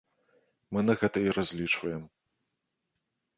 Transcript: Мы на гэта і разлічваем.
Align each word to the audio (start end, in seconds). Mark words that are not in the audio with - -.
Мы 0.73 0.79
на 0.87 0.95
гэта 1.01 1.17
і 1.27 1.35
разлічваем. 1.37 2.03